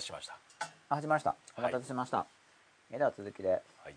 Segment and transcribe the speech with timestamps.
[0.00, 0.38] たせしました。
[0.88, 1.36] あ始まりました。
[1.58, 2.26] お待たせしました、
[2.90, 3.50] えでは続きで。
[3.84, 3.94] はい。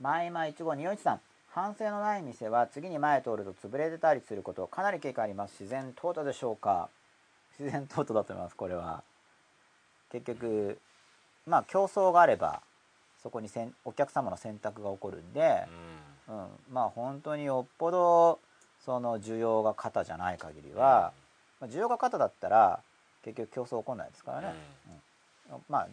[0.00, 1.20] 前今一号二一さん。
[1.50, 5.62] 反省のない店は次に前通ると潰れてたりすることかなり警戒あります。
[5.62, 6.90] 自然淘汰でしょうか。
[7.58, 9.02] 自然淘汰だと思いますこれは。
[10.12, 10.78] 結局
[11.46, 12.60] まあ競争があれば
[13.22, 15.64] そこにせんお客様の選択が起こるんで、
[16.28, 16.36] うん。
[16.36, 18.38] うん、まあ本当によっぽど
[18.84, 21.12] その需要が肩じゃない限りは、
[21.60, 22.80] まあ、需要が肩だったら
[23.24, 24.54] 結局競争起こんないですからね、
[24.88, 25.00] うん
[25.68, 25.88] まあ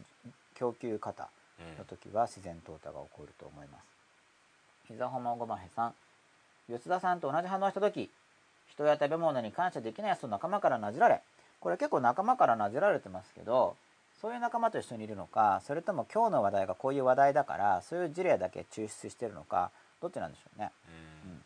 [0.55, 1.77] 供給肩うん。
[1.77, 3.83] の時は自然淘汰が起こると思います。
[4.87, 5.93] 膝ほまごまへさん。
[6.67, 8.09] 吉田さんと同じ反応した時
[8.67, 11.21] 人や食べ物に感謝できないやつと仲間からなじられ。
[11.59, 13.75] これ結構仲間からなじられてますけど
[14.21, 20.71] そういう仲間と一緒にいるのかそれとも今日の話題がこういう話題だからそういう事例だけ抽出してるのかどっちなんでしょうね。
[21.25, 21.43] うん。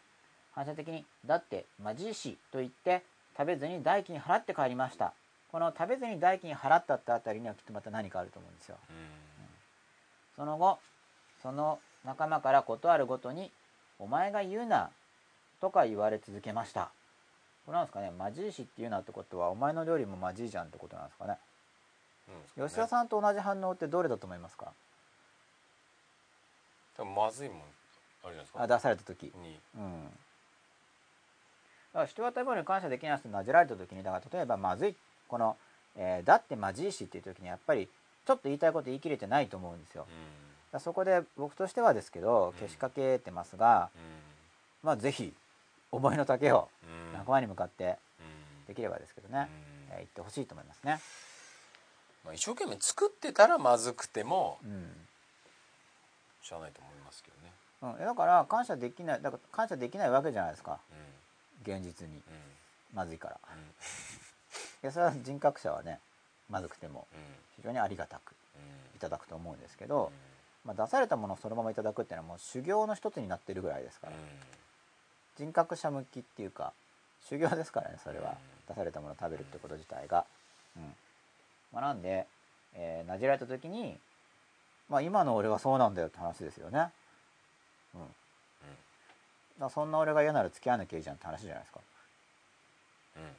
[0.52, 3.04] 反射的に「だってマジし」と言って
[3.38, 5.14] 食べずに代金払って帰りました
[5.52, 8.78] この食べずに代金払ったってあたりにはきっとまた何かあると思うんですよ。
[10.36, 10.80] その後
[11.42, 13.52] その仲間から事あるごとに
[14.00, 14.92] 「お前が言うな」
[15.60, 16.92] とか言われ続けました。
[17.66, 21.38] これなんですかねマジしって言うなってことはお前の料理もマジいじゃんってことなんですかね。
[22.58, 22.68] うん。
[22.68, 24.72] 吉田さんと同じ反応ってどれだと思いますか？
[27.04, 28.64] まずいもんあるじゃないですか。
[28.64, 29.32] あ出された時。
[29.36, 29.60] に。
[29.76, 30.04] うん。
[30.06, 30.10] だ
[31.94, 34.96] から人は食べ物に感謝できない人になじられた時にだから例えばまずい
[35.30, 35.56] この、
[35.96, 37.88] えーだってまじいしっていう時にやっぱり
[38.26, 40.02] ちょっと言いたいこと言い切れてないと思うんですよ。
[40.02, 40.12] だか
[40.74, 43.90] らそこで僕としてはですけどけしかけてますが、
[44.84, 45.34] まあぜひ
[45.92, 47.14] 思いの丈をうん。
[47.14, 48.68] 仲間に向かってうん。
[48.68, 49.50] できればですけどね、
[49.90, 49.94] うん。
[49.94, 51.00] えー言ってほしいと思いますね。
[52.26, 54.92] まあ一生懸命作ってたらまずくてもうん。
[56.44, 57.32] しゃあないと思いますけ
[57.82, 57.98] どね。
[58.00, 60.80] うん、だから感謝できないだから感謝できないわけじゃないですか。
[61.66, 61.74] うん。
[61.74, 62.16] 現実に。
[62.16, 62.22] うん。
[62.94, 63.40] まずいから
[64.88, 66.00] やそれは人格者はね
[66.50, 67.20] まずくてもうん。
[67.58, 68.98] 非常にありがたくうん。
[68.98, 70.12] いただくと思うんですけど、
[70.66, 74.14] まあ、出されたものをそのままいただくっていうのはもう修行の一つになってるぐらいですから、
[75.38, 76.74] 人格者向きっていうか
[77.30, 78.36] 修行ですからねそれは、うん。
[78.68, 80.26] 出されたものを食べるってこと自体が、
[80.78, 80.84] うん。
[81.74, 82.26] まあ、なんで、
[82.74, 83.98] えーなじられた時に
[84.90, 86.90] まあ今の俺はそうなんだよって話ですよね。
[87.94, 88.02] うん。
[89.60, 91.80] だそんな俺が嫌なら付き合わなきゃいいじゃんって話じゃないですか。
[93.18, 93.30] うんうん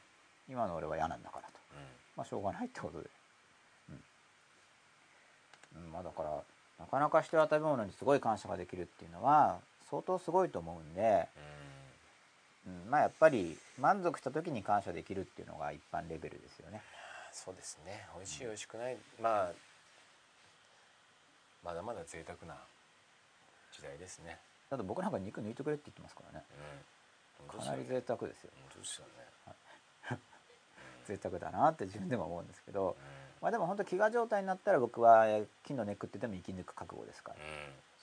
[0.50, 1.54] 今の俺は嫌なんだからと。
[2.16, 3.08] まあしょうがないってことで。
[5.76, 6.42] うん、うん、まあだから
[6.80, 11.28] なかなか人や食べ物にすごい感謝ができるっていうのは相当すごいと思うんで、
[12.66, 16.82] うん、まあやっぱり満足した時に感謝できるっていうのが一般レベルですよね。
[17.32, 18.06] そうですね。
[18.16, 18.96] 美味しい美味しくない。
[19.22, 19.52] まあ
[21.62, 22.58] まだまだ贅沢な
[23.72, 24.38] 時代ですね。
[24.68, 26.44] だって僕なんか肉抜いてくれって言ってますからね。
[27.40, 27.60] うん。
[27.60, 28.50] かなり贅沢ですよ。
[28.56, 29.30] 本当ですよね
[31.10, 32.94] 贅沢だなって自分でも思うんですけどう
[33.42, 37.36] まあでも本当飢餓状態になったら僕はえー木の根食ってても生き抜く覚悟ですから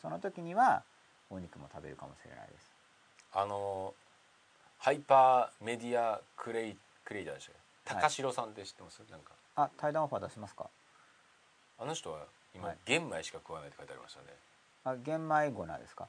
[0.01, 0.84] その時には
[1.29, 2.72] お肉も食べるかもしれないです。
[3.34, 3.94] あの
[4.79, 7.50] ハイパーメディアクレイクリエイターでし
[7.84, 9.31] た高城さんって知ってます、なんか。
[9.56, 10.69] あ対談オファー出しますか？
[11.79, 12.19] あの人は
[12.53, 14.28] 今、はい玄米しか食わないって書いてありましたね。
[14.85, 16.07] あ玄米ゴナですか？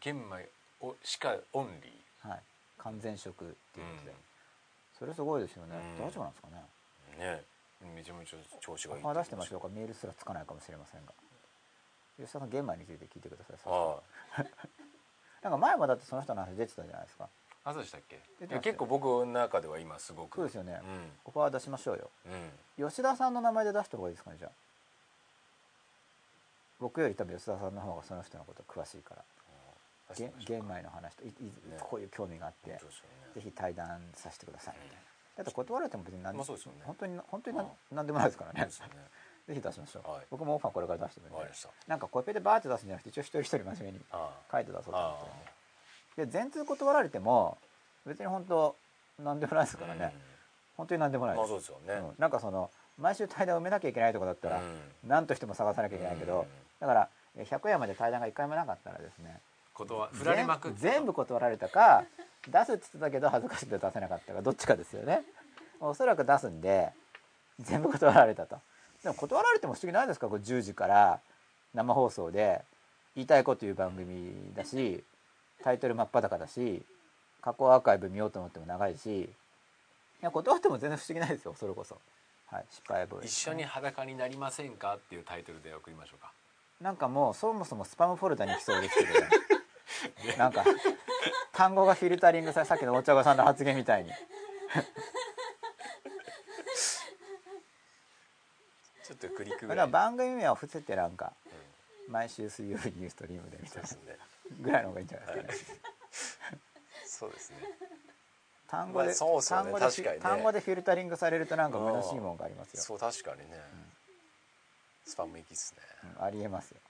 [0.00, 0.48] 玄米
[0.80, 1.92] をしかオンリ
[2.28, 2.40] はい。
[2.78, 4.16] 完全食っていうことで、うん
[4.98, 6.06] それすごいですよね、うん。
[6.06, 6.64] 大丈夫なんですかね。
[7.18, 7.44] ーね
[7.94, 11.12] めちゃめちゃ調子オがいいファー出してましょうかかメールすらつかないかもしれませんが。
[12.16, 13.98] 吉田さん玄米について聞いてくださいあ
[15.42, 17.28] なんか前もだってその人の話出てたじゃないですか。
[17.64, 18.20] あそうでしたっけ？
[18.60, 20.36] 結構僕の中では今すごく。
[20.36, 20.80] そうですよね、
[21.24, 22.10] オファー出しましょうよ。
[22.26, 22.32] うん。
[22.32, 24.50] うん吉田さんの名前で出した方がいいですかねじゃあ。
[26.80, 29.24] 僕より多分吉田さんの方がその人のこと詳しいから
[30.12, 31.78] 玄米の話といいね。
[31.80, 32.78] こういう興味があって、ね。
[33.34, 34.74] ぜひ対談させてください。
[34.82, 35.02] みたいな、
[35.38, 36.56] だって断られても別に何,、まあね。
[36.84, 38.70] 本当に本当に何うん何でもないですからね。
[39.46, 40.26] ぜひ出しましょう、はい。
[40.30, 46.32] 僕もオファーこれから出してみるんでわかりまなんかコピペでバーって出すんじゃなくて一応一人一人真面目にあ書いて出そうと思あってるんで。
[46.32, 47.58] で全通断られても
[48.06, 48.76] 別に本当
[49.22, 50.14] 何でもないですからね、
[50.76, 52.14] 本当に何でもないまです、あそうですよね、うん。
[52.18, 54.80] なんかその毎週対談を埋めなきゃいけないとこだったら、うん。
[55.04, 56.46] 何としても探さなきゃいけないけど、うん。
[56.80, 59.40] だからえ100円まで対談が1回もなかったらですね
[59.74, 62.04] ことは振られまくって全全部断られたか
[62.48, 65.22] 出すって言ってたけど恥ずかしくて出せなかったかどっちかですよね。
[65.80, 66.92] おそらく出すんで
[67.60, 68.56] 全部断られたと。
[69.02, 70.28] でも断られても不思議ないですか？
[70.28, 71.20] これ10時から
[71.74, 72.62] 生放送で
[73.16, 75.02] 言いたいこと言う番組だし
[75.62, 76.82] タイトル真っ裸だし
[77.42, 79.28] 過去アーカイブ見ようと思っても長いしい
[80.22, 81.98] や断っても全然不思議ないですよそれこそ。
[82.46, 84.94] はい失敗ボ一緒に裸になりませんか？
[84.94, 86.30] っていうタイトルで送りましょうか。
[86.80, 89.28] なんかもうそもそもスパムフォルダに来そうですけどね
[90.38, 90.64] なんか
[91.52, 94.10] 単語がフィルタリングされさっきのお茶子さんの発言みたいに。
[99.04, 99.88] ちょっとクリックぐらい。
[99.88, 101.32] 番組名を伏せてなんか
[102.08, 103.90] 毎週水曜日ニューストリームでみたいうな
[104.60, 105.72] ぐらいの方がいいんじゃないですか。
[105.72, 105.80] ね
[107.06, 107.56] そうですね。
[108.66, 109.64] 単語で、まあそうそうね。
[109.64, 110.20] 単語で確かにね。
[110.20, 113.62] 単語でフィルタリングされるとなんか虚しいもんがありますよ、そう確かにね、
[115.06, 115.82] スパム行きっすね。
[116.18, 116.80] うんありえますよ。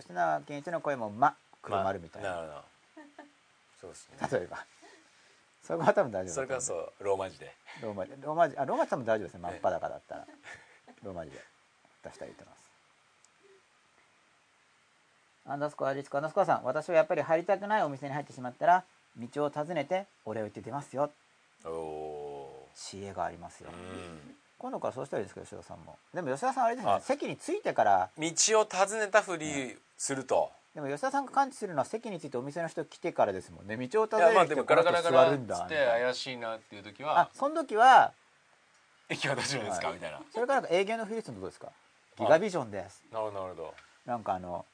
[0.00, 2.64] 吉永健一の声も「ま」黒丸みたいな、まあなるほど。
[3.80, 4.38] そうですね。
[4.38, 4.64] 例えば。
[5.62, 7.52] それは多分大丈夫それからそうローマ字で。
[7.82, 8.12] ローマ字。
[8.20, 9.40] ローマ字あローマ字多分大丈夫ですね。
[9.42, 10.26] 真っ裸だったら。
[11.02, 11.38] ローマ字で。
[12.04, 12.68] 出したらいいと思います
[15.50, 18.84] アンダースコアリスコアンダースコアさん私はやっぱり入りたくないお店に入ってしまったら
[19.16, 21.10] 道を尋ねてお礼を言って出ますよ。
[21.64, 23.70] おお知恵がありますよ。
[24.58, 25.96] 今度からそうしたらいいですか吉田さんも。
[26.14, 26.96] でも吉田さんあれですよね。
[26.98, 28.10] あ席に着いてから。
[28.16, 33.76] 道を尋ねたふりすると、でも吉田さんが感知するのは席に着いてお店の人来てからですもんね。
[33.76, 38.12] 道を尋ねてでもガラガラガ座ラっつって怪しいなっていう時あはその時は
[39.10, 39.96] 「駅は大丈夫ですか?」はい。
[39.96, 40.20] みたいな。
[40.32, 41.72] それから営業のフリースのとこですか？
[42.16, 43.02] ギガビジョンです。
[43.10, 43.74] なるほどなるほど。
[44.06, 44.64] なんかあの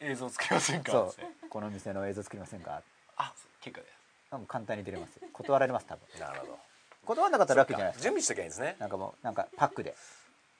[0.00, 0.92] 映像つけませんか？
[0.92, 1.14] そ
[1.44, 1.48] う。
[1.50, 2.80] この店の映像作りませんか？
[3.18, 3.88] あ結果で
[4.30, 5.16] 多分簡単に出れます。
[5.16, 6.18] よ断られます多分。
[6.18, 6.58] なるほど。
[7.04, 8.76] 断らなかったらラッキーじゃない準備しときゃいいんですね。
[8.78, 9.94] なんかもうなんかパックで。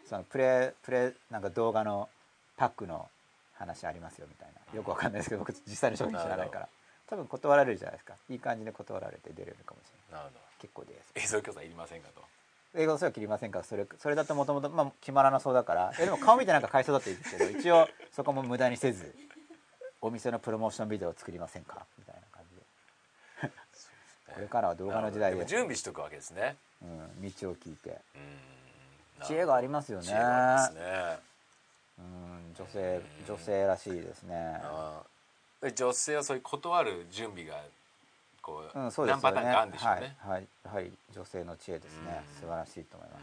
[0.07, 2.11] そのプレプレなんか動画の
[2.59, 3.09] パックの
[3.55, 4.77] 話ありますよみたいな。
[4.77, 6.69] よくわかんないですけど僕実際の商品知らないから。
[7.07, 8.15] 多分断られるじゃないですか。
[8.31, 10.25] いい感じで断られて出れるかもしれない。
[10.25, 10.45] なるほど。
[10.61, 11.13] 結構です。
[11.15, 12.23] 映像教材いりませんかと。
[12.75, 13.59] 英語の人は切りませんか？
[13.61, 15.93] らそれそれだともともとまあ決まらなそうだから。
[15.99, 19.15] えでも顔見てなんか買いそうだって言うんですけど一応そこも無駄にせず
[20.01, 21.87] お店のプロモーションビデオを作りませんか？
[21.99, 23.53] みたいな感じで。
[24.35, 25.47] これからは動画の時代で。
[25.47, 26.57] 準備しとくわけですね。
[26.83, 28.01] うん、道を聞いて。
[28.17, 29.27] うん。
[29.27, 30.07] 知恵がありますよね。
[30.07, 30.87] 知恵があります
[31.21, 31.34] ね
[31.99, 34.61] うん女性女性らしいですね。
[34.63, 35.73] あー。
[35.75, 37.57] 女性はそういう断る準備が
[38.43, 39.33] こう,、うんそうですよね。
[39.33, 42.23] 何パターンかあるんでしょうね、はい、はい、やはり女性の知恵ですね。
[42.29, 42.41] うん。
[42.41, 43.23] 素晴らしいと思います。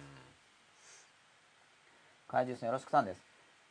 [2.28, 3.22] 怪獣さんよろしくさんです。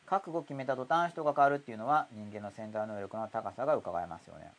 [0.05, 4.51] 覚悟を決めた途端人が変わるっていうのは人間の潜在能力の高さが伺えますよね。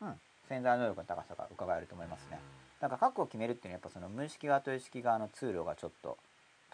[0.00, 0.20] うん。
[0.48, 2.38] 潜在能力の高さが伺えると思いますね。
[2.80, 6.18] だから覚悟を決めるっていうのはやっぱその無意識側と意識側の通路がちょっと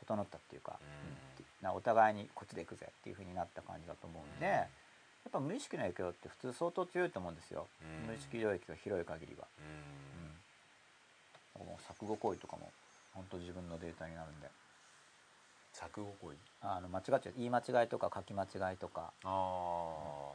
[0.00, 1.27] 整ったっていうか、うん
[1.62, 4.52] なお互いにこっちで行くぜっていう風になった感じだと思うんで、うん。
[4.52, 4.68] やっ
[5.32, 8.06] ぱ無意識の影響って普通相当強いと思うんですよ、うん。
[8.08, 9.46] 無意識領域が広い限りは、
[11.56, 11.62] うん。
[11.62, 12.70] うん、もう錯誤行為とかも
[13.14, 14.48] 本当自分のデータになるんで。
[15.74, 16.36] 錯誤行為？
[16.62, 17.32] あの間違っちゃう。
[17.36, 19.12] 言い間違いとか書き間違いとか。
[19.22, 20.32] あ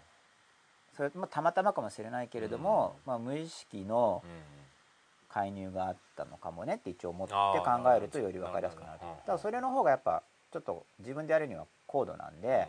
[0.95, 4.23] それ、まあ、たまたまかもしれないけれども、まあ、無意識の
[5.27, 8.99] 介入があったのかもねって一応思ってあ考ーえるとより分かりやすくなる。
[8.99, 10.21] だからそれの方がやっぱ
[10.53, 12.67] ちょっと自分でやるには高度なんで、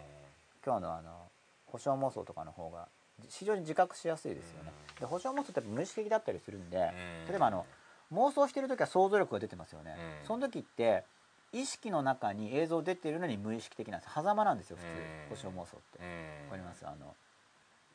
[0.64, 1.28] 今日のあの
[1.66, 2.88] 保証妄想とかの方が
[3.28, 4.72] 非常に自覚しやすいですよね。
[4.94, 5.00] うん。
[5.00, 7.28] で保証妄想って無意識的だったりするんで、うん。
[7.28, 7.66] 例えばあの
[8.12, 9.94] 妄想してる時は想像力が出てますよね。
[10.22, 10.26] うん。
[10.26, 11.04] その時って
[11.52, 14.14] 意識の中に映像出てるのに無意識的なんです。
[14.14, 15.52] 狭間なんですよ普通うん。
[15.52, 15.98] 保証妄想って。
[16.00, 16.44] うん。
[16.46, 16.86] わかります？
[16.86, 17.14] あの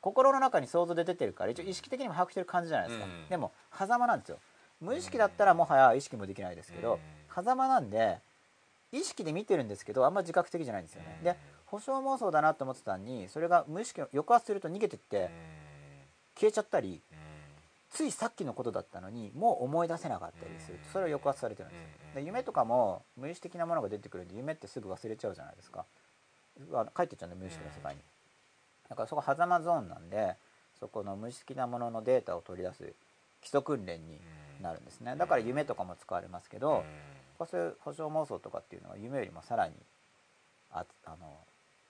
[0.01, 3.27] 心の中に想像で出てるから一応意識的にも把握してる感じじゃないですか、うん。
[3.27, 4.37] でも狭間なんですよ。
[4.79, 6.99] 無意識だったらもはや意識もできないですけど、うん。
[7.35, 8.19] 狭間なんで
[8.91, 11.35] 意識で見てるんですけどあんま自覚的じゃないんですよね、うんで
[11.69, 15.29] 保証妄想だなと思ってたのにそれが無意識の抑圧すると逃げてって
[16.35, 16.99] 消えちゃったり
[17.91, 20.79] ついさっきのことだったのにもう思い出せなかったりする。
[20.83, 21.87] うんそれを抑圧されてるんですよ。
[22.09, 25.85] うんで夢とかも無意識的なものが出てくるんで夢ってすぐ忘れちゃうじゃないですか。
[26.95, 28.01] 帰ってっちゃうんで無意識の世界に。
[28.89, 30.35] だからそこ狭間ゾーンなんで
[30.79, 32.93] そこの無意識なもののデータを取り出す
[33.41, 34.19] 基礎訓練に
[34.59, 35.15] なるんですね。
[35.15, 36.83] だから夢とかも使われますけど
[37.45, 39.73] そういう保証妄想とかっていうのは夢よりもさらに
[40.71, 41.17] ああの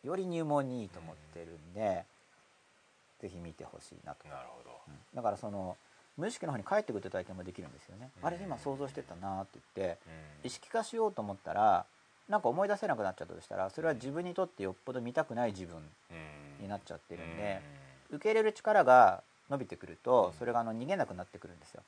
[0.03, 2.06] より入門にいいと思ってるんで、
[3.22, 4.70] ぜひ見てほしいなと、なるほど。
[4.88, 4.96] うん。
[5.13, 5.75] だからその
[6.18, 8.27] 無意識の方に帰ってくる体験もできるんですよね、うん。
[8.27, 9.98] あれ今想像してたなって言って
[10.44, 10.48] うん。
[10.48, 11.86] 意識化しようと思ったら
[12.29, 16.63] なんか思い出せなくなっちゃったとしたらそれは自分にとってよっぽど見たくない自分うん。
[16.63, 17.62] になっちゃってるんで、
[18.12, 21.84] 受け入れる力が伸びてくるとそれがあの逃げなくなってくるんですよ。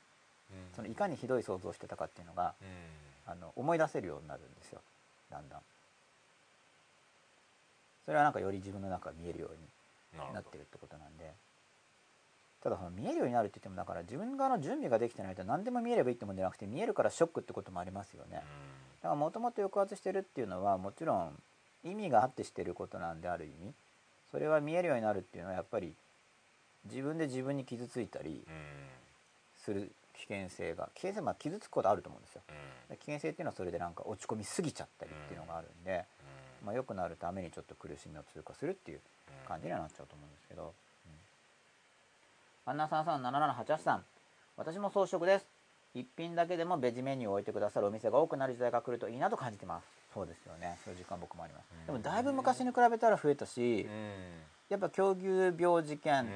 [0.50, 0.58] うん。
[0.76, 2.68] そのいかにひどい想像をしてたかっていうのがうん
[3.26, 4.80] あの思い出せるようになるんですよ。
[5.30, 5.60] だんだん。
[8.04, 11.32] それはなんかより自分の中が見えるようになってるってことなんで。
[12.62, 18.36] ただその見えるようになるって言ってもだから自分側の準備ができてないと何でも見えればいいってもんじゃなくて見えるからショックってこともありますよね。
[18.36, 21.42] だからもともと抑圧してるっていうのはもちろん
[21.82, 23.74] 意味があってしてることなんである意味。
[24.30, 25.92] それは見えるようになるっていうのはやっぱり
[26.84, 28.46] 自分で自分に傷ついたり
[29.56, 32.42] する危険性が危険性まあ傷つくことあると思うんですよ。
[32.48, 32.54] うん。
[32.90, 36.04] で危険性っていうのはそれでなんか落ち込みすぎちゃったりっていうのがあるんで、
[36.64, 39.00] まあ、良くなるためにちょっと苦しみを通過するっていう
[39.46, 40.74] 感じにはなっちゃうと思うんですけど、
[42.66, 44.04] うん、アンナさんさん7788さん。
[44.56, 45.46] 私も装飾です。
[45.94, 49.84] 一品だけでもベジメニューを置いてくださるお店が多くなる時代が来るといいなと感じてます。
[50.14, 50.78] そうですよね。
[50.84, 51.86] そういう時間僕もあります、うん。
[51.86, 53.86] でもだいぶ昔に比べたら増えたし、
[54.68, 55.26] やっぱ狂牛
[55.58, 56.26] 病事件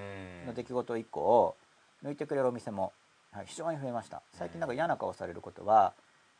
[0.46, 1.56] の出来事以降
[2.04, 2.92] 抜いてくれるお店も、
[3.36, 4.22] はい、非常に増えました。
[4.32, 5.92] 最近なんか嫌な顔されることは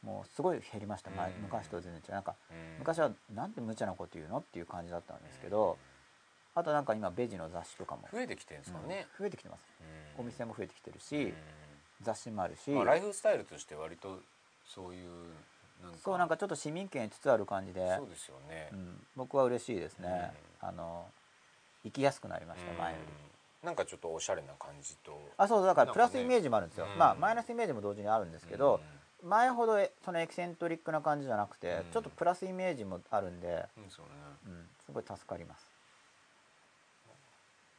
[0.03, 1.43] もうすごい減りました、前うん。
[1.43, 2.12] 昔と全然違う。
[2.12, 2.79] なんかうん。
[2.79, 5.76] 昔はなんて無茶なこと言うのっていう感じだったんですけど
[6.55, 9.61] あとなんか今ベジの雑誌とかも増えてきてるんですかね、うん増えてきてます。
[10.17, 10.25] うん。
[10.25, 11.35] お店も増えてきてるうしん。
[12.00, 12.71] 雑誌もあるし。
[12.71, 14.21] まあ、ライフスタイルとして割と
[14.65, 15.11] そういう
[15.83, 20.33] なんかそうなんかちょっと市民権つつある感じでそうですよね、うん、僕は嬉しいですね。
[20.62, 21.05] あの
[21.85, 23.12] 行きやすくなりました前より。
[23.31, 23.36] うん
[23.66, 25.20] なんかちょっとおしゃれな感じと。
[25.37, 26.99] あそうだからプラスイメージもあるんですよ、うん。
[26.99, 28.80] まあマイナスイメージも同時にあるんですけど、
[29.25, 31.92] 前ほどえそのエキセントリックな感じじゃなくて、うん。
[31.92, 34.00] ちょっとプラスイメージもあるんで、うん、す
[34.92, 35.66] ごい助かります。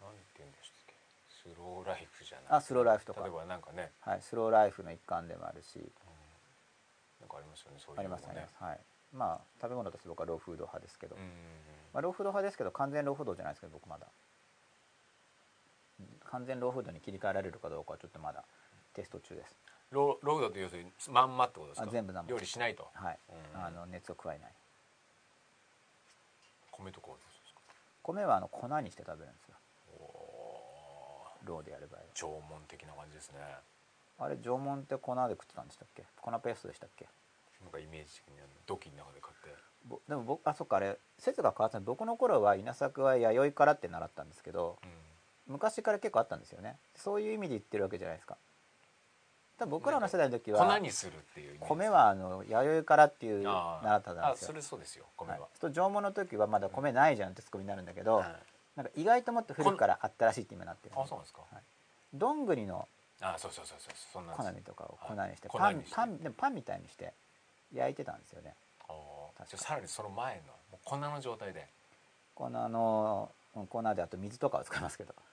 [0.01, 0.93] 何て言うんでしたっけ？
[1.31, 2.45] スローライフじゃない。
[2.49, 3.21] あスローライフとか。
[3.21, 5.79] 例えばなんかね、はいスローライフの一環でもあるし。
[5.79, 5.87] うん。
[7.21, 8.55] なんかありますよねそういうありますあります。
[8.59, 8.79] はい。
[9.13, 11.27] まあ食べ物として僕はローフード派ですけど、うんうん
[11.93, 14.05] まあ、ローフード派ですけど完全ローフードじゃないですけど僕まだ。
[14.05, 14.11] うん
[16.31, 18.43] 完全ローフードに切り替えられるかどうかはちょっとまだ
[18.93, 19.55] テスト中です。
[19.91, 21.87] ローローフードって要するにまんまってことですか？
[21.87, 23.19] あ全部生料理しないと、はい、
[23.55, 23.61] うん。
[23.61, 24.51] あの熱を加えない。
[26.71, 27.61] 米とかはどうですか？
[28.03, 29.55] 米はあの粉にして食べるんですよ。
[31.45, 32.05] ローでやる場合は。
[32.13, 33.39] 縄文的な感じですね。
[34.19, 36.03] あれ縄文って粉で食ってたんでしたっけ？
[36.19, 37.07] 粉ペーストでしたっけ？
[37.63, 39.55] なんかイメージ的に土器の中で買って。
[39.85, 44.89] ぼでも僕あそっかあれ説が変わった僕の頃は稲作は弥生からって習ったんですけどうん
[45.47, 46.77] 昔から結構あったんですよね。
[46.95, 48.37] そういう意味で言ってるわけじゃないですか。
[49.57, 54.47] 多分僕らの世代の時は粉にするっていう米はあの弥生からっていう習ったんあですよ。
[54.47, 58.35] それそうですよ米は、はい、縄文の時はまだ米ないじゃんってツッコミになるんだけど、はい
[58.77, 61.63] なんか意外ともっと古くからあったらしいって今なってるあそうなんですか、はい。
[62.13, 62.87] どんぐりの
[63.19, 63.93] あそうそうそうそう。
[64.13, 65.75] そんなん粉ですみとかを粉にしてはい。
[65.75, 67.11] パンパンでもパンみたいにして
[67.73, 68.53] 焼いてたんですよね。
[68.87, 71.67] じゃあさらにその前の粉の状態で。
[72.35, 73.31] この
[73.67, 75.15] 粉であと水とかを使いますけど。
[75.17, 75.26] はい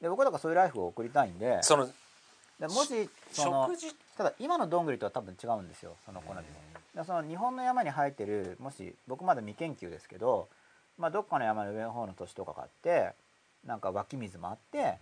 [0.00, 1.88] で僕はだからそういうライフを送りたいんでその
[2.60, 3.94] でもしその食事？
[4.16, 6.46] ただ今のどんぐりとは多分違うんですよその粉でも。
[6.94, 10.48] でその日本の山に生えてるもし僕まだ未研究ですけど、
[10.98, 13.12] まあ、どっかの山の上の方の土地とかがあって
[13.66, 14.94] なんか湧き水もあって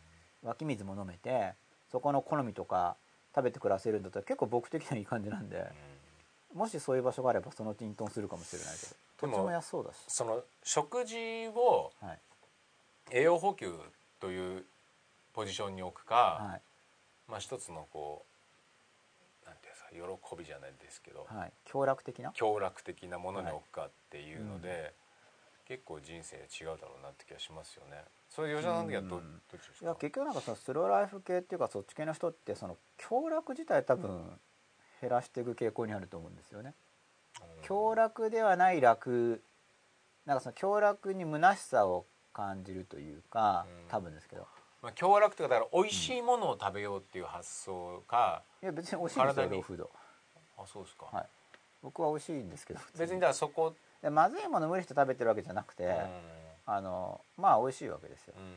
[0.42, 1.52] 湧き水も飲めて
[1.92, 2.96] そこの好みとか
[3.34, 5.64] 食べて暮らせるんだったら結構僕的にはいい感じなんで
[6.52, 8.94] もしそういう場所があればそのうちにトンするかもしれないけど
[9.30, 11.16] 土地も安そうだし、その食事
[11.54, 12.18] をはい。
[13.12, 13.72] 栄養補給
[14.20, 14.64] という
[15.34, 16.62] ポジションに置くか、はい。
[17.28, 18.24] まあ一つのこ
[19.44, 22.32] うなんていうんですか喜びじゃないですけど、はい、強楽的な？
[22.32, 24.94] 享楽的なものに置くかっていうので、
[25.66, 28.04] 結構人生違うだろうなって気がしますよね。
[28.30, 29.40] それ吉田さんの時はど,、うん。
[29.50, 34.38] どっちですいやか結局なんかそのスローライフ系っていうかそっち系の人ってその強楽自体多分
[35.00, 36.74] 減らしていく傾向にあると思うんですよね。
[37.40, 37.64] うん。
[37.64, 39.42] 強楽ではない楽
[40.26, 44.46] なんかその強楽に虚しさを感じるというかうん多分ですけど
[44.84, 49.90] まあ、享楽っていうかだから美味しいものを食べようっていう発想か、いや別に美味しいんですよローフード。
[50.58, 51.26] あそうですか、はい。
[51.82, 55.92] 僕は美味しいんですけど別にだからそこ、でまずいもの無理して食べてるわけじゃなくて、うん。
[56.66, 58.34] あのまあ美味しいわけですよ。
[58.36, 58.54] うん。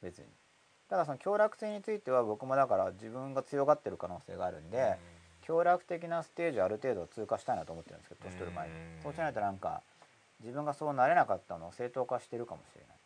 [0.00, 0.26] 別に。
[0.88, 4.96] ただその強楽性については僕もだから自分が強がってる可能性があるんで、
[5.42, 9.02] 強楽的なステージをある程度通過したいなと思ってるんですけど年取る前に、うん。
[9.02, 9.82] そうしないとなんか
[10.38, 12.88] 自分がそうなれなかったのを正当化してるかもしれない。
[12.90, 12.97] うん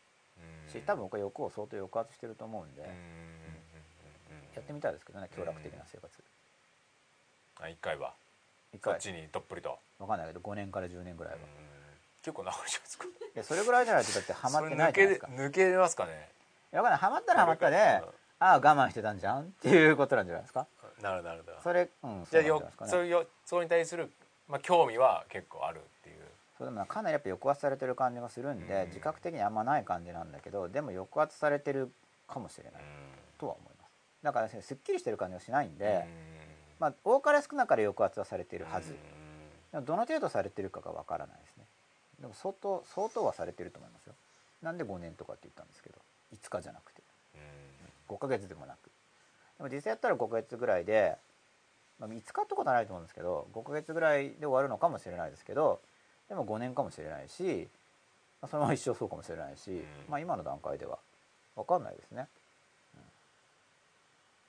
[0.72, 2.88] し多分僕は欲を相当抑圧してると思うんで、うん。
[4.54, 6.08] やってみたいですけどね強楽的な生活。
[7.60, 8.12] あ一回は。
[8.72, 8.94] 一回。
[8.94, 11.46] そっちにどっぷりと、わかんないけど5年から10年ぐらいは、うん。
[12.22, 13.04] 結構長いじゃないですか？
[13.06, 15.26] いやそれぐらいじゃないとだってハマってないじゃないですか。
[15.32, 16.28] 抜け抜けますかね？
[16.72, 17.00] いやわかんない。
[17.00, 20.66] ハマったらハマったでああ我慢してたんじゃんっていうことなんじゃないですか。
[21.00, 22.62] なるなるなるそれうんじゃよ
[23.44, 24.10] それに対する、
[24.48, 26.11] まあ、興味は結構あるっていう
[26.62, 28.86] それでもかなりやっぱ抑圧されてる感じがするんで、うん。
[28.86, 31.90] 自覚的にあんまない感じなんだけどでも抑圧されてる
[32.28, 32.82] かもしれない、
[33.38, 33.90] とは思います。
[34.22, 36.06] だから、ね、すっきりしてる感じがしないんで、
[36.78, 38.96] まあ多かれ少なかれ抑圧はされてるはず、
[39.72, 41.64] でもどの程度されてるかがわからないですね。
[42.20, 44.14] でも相当相当はされてると思いますよ。
[44.62, 45.96] なんで5年とかって言ったんですけど
[46.32, 47.02] 5日じゃなくて。
[48.08, 48.90] 5ヶ月でもなく。
[49.58, 51.16] でも実際やったら5ヶ月ぐらいで、
[51.98, 55.80] まあ、5日ってことはないと思うんですけど5ヶ月ぐらいで終わるのかもしれないですけど
[56.32, 57.68] でも5年かもしれないし、
[58.40, 59.84] まあ、そのまま一生そうかもしれないし、ん。
[60.08, 60.98] まあ今の段階では。
[61.54, 62.26] 分かんないですね、
[62.94, 63.00] うん。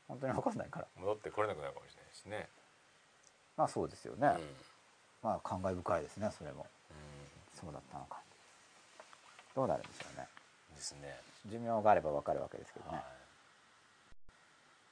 [0.08, 0.88] 本当に分かんないから。
[0.96, 2.48] 戻ってこれなくなるかもしれないですね、
[3.58, 5.30] まあそうですよね、うん。
[5.30, 6.66] まあ感慨深いですねそれも。
[7.54, 8.22] そうだったのか。
[9.54, 10.26] どうなるんでしょうね。
[10.74, 11.20] ですね、
[11.52, 13.04] 寿命があれば分かるわけですけどね、はい。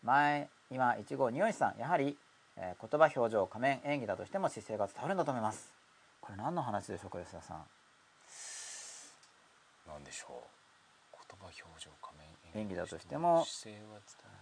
[0.03, 1.79] 前今いちご匂いさん。
[1.79, 2.17] やはり、
[2.57, 5.71] ええー言葉表情仮面演技だとしても姿勢が伝わるんだと思います
[6.21, 7.65] これ何の話でしょうか吉田さん。
[9.87, 11.17] なんでしょう。
[11.29, 12.17] 言葉表情仮
[12.53, 12.63] 面。
[12.63, 13.43] 演技だとしても。
[13.45, 14.41] 姿勢は伝わ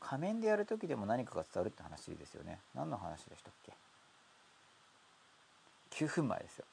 [0.00, 2.60] 仮面でやる時でも何かが伝わるって話ですよね。
[2.74, 3.72] 何の話でしたっけ
[6.04, 6.66] ？9分前ですよ。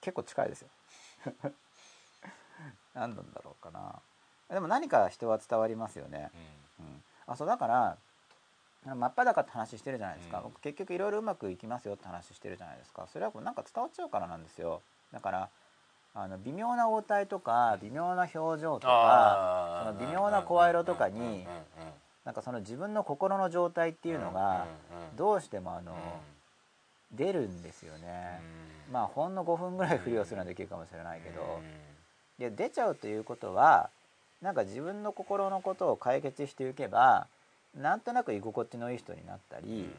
[0.00, 0.68] 結構近いですよ。
[2.94, 4.00] 何なんだろうかな。
[4.50, 6.40] でも何か人は伝わりますよね、る
[6.80, 7.98] うん、あそうだから
[8.84, 10.44] 真っ裸って話してるじゃないですか、うん。
[10.44, 13.06] 僕結局いろいろうまくいきますよって話してるじゃないですか。
[13.12, 14.82] それはこうなんか伝わっちゃうからなんですよ。
[15.12, 15.48] だから
[16.14, 21.46] あの微妙な応対とか微妙な表情とかその微妙な声色とかに
[22.24, 24.66] なんかその自分の心の状態っていうのが
[25.16, 25.96] どうしてもあの
[27.12, 28.40] 出るんですよね。
[28.92, 31.60] まあほんの5分ぐらいふりをするのはできるかもしれないけど。
[32.38, 33.90] で出ちゃうということは
[34.42, 37.26] なんか自分の心のことを解決していけば
[37.76, 39.94] なんとなく居心地のいい人になったり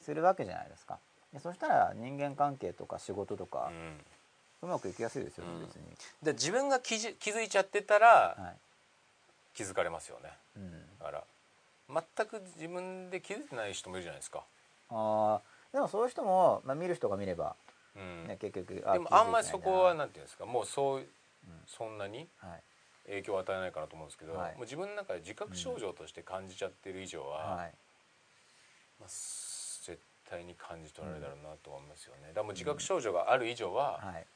[0.00, 0.98] するわけじゃないですか。
[1.32, 3.70] でそしたら人間関係とか仕事とか
[4.62, 5.66] うまくいきやすいですよねうん。
[5.66, 5.82] 別に、
[6.22, 8.56] で自分が気じ気づいちゃってたらはい。
[9.54, 10.30] 気づかれますよね。
[10.56, 10.70] うん、
[11.00, 11.24] だから。
[12.16, 14.44] 全く自分で気づいてない人もいるじゃないですか、
[14.90, 15.72] あー。
[15.72, 17.56] でもそういう人も、まあ、見る人が見れば、
[17.96, 18.28] うん。
[18.28, 20.46] ね、結局でもあんまりそこはな、なんていうんですか。
[20.46, 21.06] もうそううん。
[21.66, 22.28] そんなに？
[22.38, 22.62] はい
[23.08, 24.52] 影響を与えないかなと思うんですけど、はい。
[24.52, 27.72] もう自分の中で自覚症状として感じちゃってる以上は、はい。
[29.00, 29.98] まあ、絶
[30.28, 32.28] 対に感じ取られるだろうなと思いますよね。
[32.28, 34.26] だからもう自覚症状がある以上は、はい。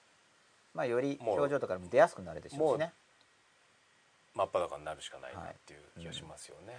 [0.75, 2.93] まあ、よりもう表情とかでも出やすくなるでしょうしね。
[4.35, 6.75] 真っ裸になるしかないなっていう気がしますよね。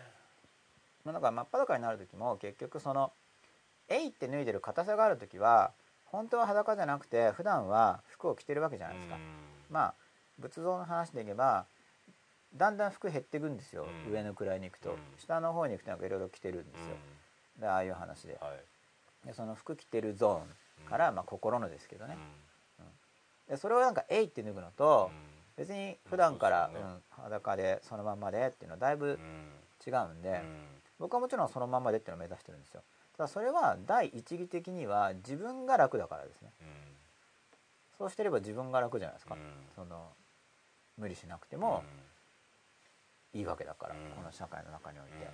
[1.06, 3.12] まあだから真っ裸になる時も結局その
[3.90, 5.74] 「えい」って脱いでる硬さがある時は
[6.06, 9.18] 本当は裸じゃなくて普段は服を着てるわけじゃないですか、
[9.70, 9.94] まあ
[10.40, 11.66] 仏像の話でいけば
[12.56, 14.12] だんだん服減っていくんですよ、うん。
[14.12, 14.98] 上の位に行くと、うん。
[15.18, 16.96] 下の方に行くとなんかいろいろ着てるんですよ、
[17.60, 18.34] でああいう話で。
[18.42, 19.28] うんはい。
[19.28, 22.18] でその服着てるゾーンから、まあ、心のですけどね。
[23.48, 25.34] う、でそれをなんか「えい」って脱ぐのと、ん。
[25.56, 26.80] 別に普段から、ね。
[26.80, 29.54] うん裸でそのまんまでっていうのはだいぶうん。
[29.86, 30.82] 違うんで、うん。
[31.00, 32.84] 僕はもちろんそのまんまでっていうのを目指してるんですよ。
[33.18, 36.52] ただそれは第一義的には自分が楽だからですね。
[37.98, 39.42] そうしてれば自分が楽じゃないですか、うん。
[39.76, 40.12] その
[40.98, 41.84] 無理しなくても
[43.34, 44.02] いいわけだから、うん。
[44.16, 45.30] この社会の中において、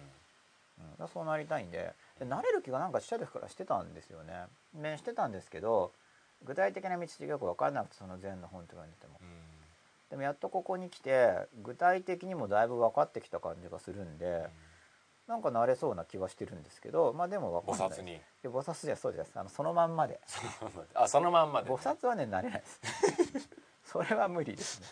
[1.02, 1.08] うん。
[1.08, 4.46] そうなりたいんでで慣れる気がなんかちっちゃい時からしてたんですよね。
[4.74, 5.92] ねしてたんですけど
[6.44, 9.20] 具体的な道筋がよく分からなくてその禅の本とかに出ても。
[10.10, 14.48] でもやっとここに来て具体的にもだいぶ分かってきた感じがするんで、
[15.28, 18.00] なんか慣れそうな気はしてるんですけどまあでも分かんない。
[18.00, 18.22] 菩薩に。
[18.44, 19.32] 菩薩じゃそうです。
[19.36, 20.20] あのそのまんまで。
[20.96, 21.70] あそのまんまで。
[21.70, 22.82] 菩薩はね慣れないです。
[23.86, 24.88] それは無理ですね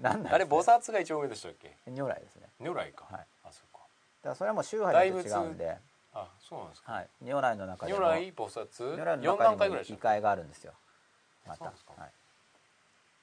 [0.00, 1.76] なんなんあれ菩薩薩が一番上でしたっけ？
[1.86, 2.48] 如来ですね。
[2.58, 3.26] 如来か、はい。
[3.44, 3.80] あそっか。
[4.22, 5.76] だからそれはもう宗派に違うんで、
[6.14, 8.96] あそうなんですか、はい、如来の中で如も来菩薩？
[8.96, 10.72] 如来の4中にも異界があるんですよ。
[11.46, 11.64] また。
[11.66, 11.74] はい、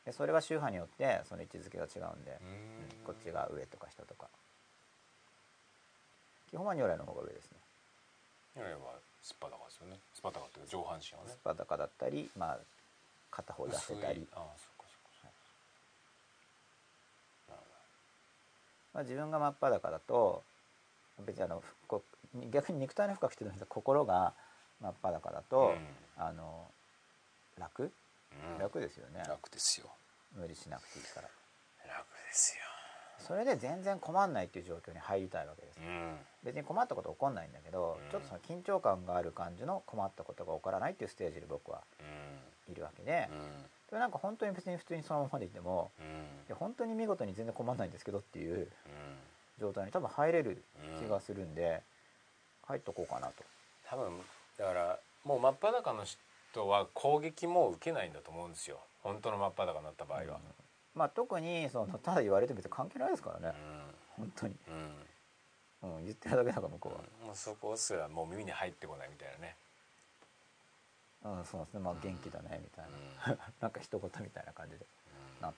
[0.06, 2.32] でそれは宗派によってその位置づけが違うんで。
[2.32, 3.06] け、うーん。
[3.06, 4.28] こっちが上とか下とか。
[6.52, 7.58] 基本は如来の方が上ですね。
[8.56, 10.00] 如来はすっぱだかですよね。
[10.13, 11.32] すっぱだかっていうか上半身はね。
[11.32, 12.58] スパダカだったりまあ
[13.32, 14.22] 片方出せたり。
[14.22, 15.28] 薄い、あそっかそっか
[17.50, 17.62] なる
[18.93, 20.43] まあ、自分が真っ裸だと
[21.26, 21.63] 別にあの
[22.52, 24.34] 逆に肉体の服は着てるんで心が
[24.82, 25.78] 真っ裸だと、ほど
[26.17, 26.71] あの
[27.60, 27.84] 楽？
[27.84, 28.60] うん。
[28.60, 29.23] 楽ですよね。
[29.28, 29.89] 楽ですよ。
[30.36, 31.30] 無理しなくていいから。
[31.88, 32.77] 楽ですよ
[33.19, 35.80] それで全然困んないっていう状況に入りたいわけです。
[35.80, 36.17] うん。
[36.43, 38.12] 別に困ったこと起こんないんだけど、うん。
[38.12, 42.73] ちょっとその緊張感がある感じの困ったことが起こらないっていうステージで僕はうん。
[42.73, 43.38] いるわけで、うん。
[43.89, 45.91] それなんか本当に別に普通にそのままでいても
[46.49, 46.56] うん。
[46.56, 48.67] 本当に見事に全然困んないんですけどっていううん。
[49.60, 50.63] 状態に多分入れる
[50.99, 51.82] 気がするんで、
[52.67, 53.34] 入っとこうかなと。
[53.89, 54.19] 多分
[54.58, 56.03] だからもう真っ裸の
[56.51, 58.80] 人は攻撃も受けないんだと思うんですよ。
[59.03, 60.32] 本当の真っ裸になった場合は、うん
[60.97, 63.55] まあ特にそのただ言われて別に関係ないですからね、
[64.15, 64.73] 本当に、うん。
[64.73, 69.55] うんうん、言ってるだけだから向こうもうそこすらもう耳に入ってこないみたいなね。
[71.21, 71.79] は、うん、そうですね。
[71.81, 72.86] まあ元気だねみたい
[73.27, 74.86] な、 なんか一言みたいな感じで。
[75.39, 75.53] な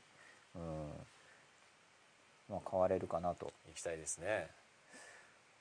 [0.56, 1.08] うん。
[2.50, 3.54] まあ変われるかなと。
[3.68, 4.50] 行きたいですね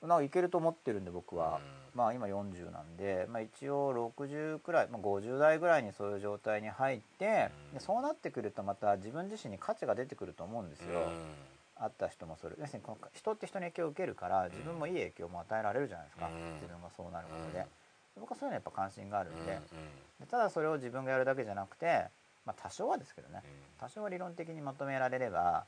[0.01, 1.59] なんかいけると思ってるんで僕は、
[1.93, 1.99] うん。
[1.99, 7.73] まあ今40なんで、まあ、一応60くらい、まあ、50代ぐらいにそういう状態に入って、うん。
[7.75, 11.83] でそうなってくるとまた自分自身に価値が出てくると思うんですよ、うん。
[11.83, 16.53] 会った人もそれ要するにこの人って人に影響を受けるから自分もいい影響も与えられるじゃないですか、うん。
[16.55, 17.59] 自分がそうなることで。
[17.59, 20.25] うん、僕はそういうのやっぱ関心があるんで,、うん。
[20.25, 22.05] でただそれを自分がやるだけじゃなくて、
[22.45, 23.41] まあ、多少はですけどね。
[23.43, 23.51] うん。
[23.79, 25.65] 多少は理論的にまとめられれば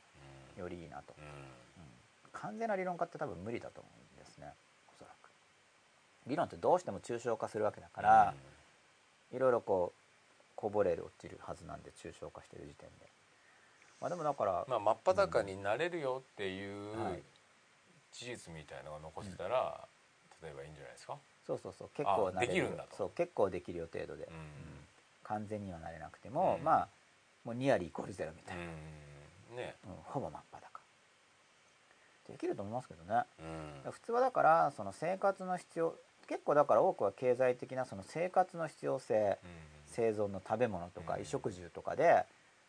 [0.56, 1.14] よりいいなと、
[2.32, 4.01] 完全な理論化って多分無理だと思う
[6.32, 8.34] 議論ってどうしても抽象化するわけだから、
[9.32, 13.06] いろいろこうこぼれる落ちるはずなんで抽象化してる時点で。
[14.00, 17.22] まあでもだから、まあ真っ裸になれるよっていうはい。
[18.12, 19.86] 事実みたいのが残せたら、
[20.42, 21.90] 例えばいいんじゃないですか、そうそうそう。
[21.94, 22.96] 結構あなれできるんだと。
[22.96, 24.34] そう結構できるよ程度で、うん。
[25.24, 26.64] 完全にはなれなくても、うん。
[26.64, 26.88] まあ
[27.44, 29.56] もうニアリーイコールゼロみたいな、うん。
[29.56, 29.76] ね。
[29.84, 30.80] うんほぼ真っ裸。
[32.28, 33.22] できると思いますけどね。
[33.84, 33.92] うん。
[33.92, 35.94] 普通はだからその生活の必要
[36.28, 39.38] 結構だから多くは経済的なその生活の必要性
[39.86, 41.24] 生存の食べ物とかうん。
[41.24, 42.24] 衣食住とかで、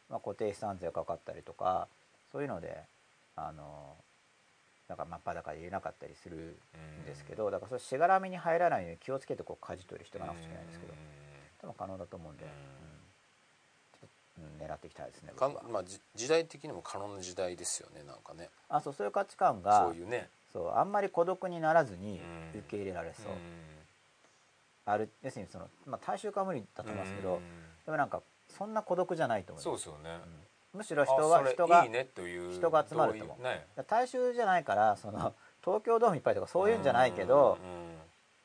[0.09, 1.87] まあ、固定資産税がかかったりとか
[2.31, 2.77] そういうので
[3.35, 3.95] あの
[4.87, 6.57] なんか真っ裸で入れなかったりする
[7.01, 10.93] んですけどだからそれしがらみに入らないように気をつけてこう舵取りしていかなくちゃいけないんですけど
[11.61, 12.37] 多分可能だと思うん。
[12.37, 12.83] で、うんうん
[14.59, 15.31] 狙っていきたいですね
[15.69, 18.49] まあじ時代的にも可能な時代ですよねなんかね。
[18.69, 22.21] あそうそういう価値観がそういうねそうあんまり孤独にならずに
[22.53, 22.59] うん。
[22.59, 23.35] 受け入れられそう、ん。
[24.85, 27.39] ある要するにその、まあ、大衆化は無理だと思いますけど、うん。
[27.85, 30.19] でもなんかそんな孤独じゃないと思いますそうですよね、
[30.73, 30.79] うん。
[30.79, 33.83] むしろあ人は人がいいねという人が集まると思う。
[33.87, 37.57] 大衆じゃないからその東京ドームいっぱいとかそういうんじゃないけど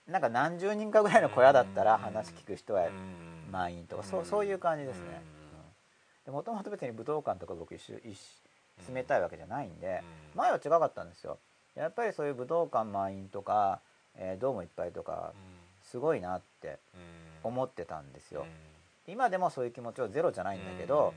[0.07, 2.01] うんなんか何十人かぐらいの小屋だったらうん。
[2.01, 3.53] 話聞く人はうん。
[3.53, 4.27] 満員とかそううん。
[4.27, 5.21] そういう感じですね。
[6.27, 6.35] うん。
[6.35, 10.03] もともと別に武道館とか僕一緒一緒住めたいわけじゃないんで
[10.35, 10.39] うん。
[10.39, 11.39] 前は違かったんですよ
[11.75, 13.81] やっぱりそういう武道館満員とか、
[14.17, 15.33] えードームいっぱいとか
[15.83, 17.51] すごいなってうん。
[17.51, 18.43] 思ってたんですよ。
[18.43, 19.13] うん。
[19.13, 21.15] 今でもそういう気持ちはゼロじゃないんだけど